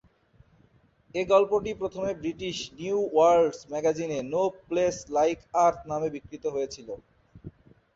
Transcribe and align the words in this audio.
এই 1.15 1.25
গল্পটি 1.25 1.71
প্রথমে 1.81 2.11
ব্রিটিশ 2.21 2.57
"নিউ 2.79 2.97
ওয়ার্ল্ডস" 3.09 3.59
ম্যাগাজিনে 3.71 4.19
"নো 4.33 4.43
প্লেস 4.67 4.95
লাইক 5.15 5.37
আর্থ" 5.65 5.79
নামে 5.91 6.07
বিক্রিত 6.15 6.45
হয়েছিল। 6.55 6.87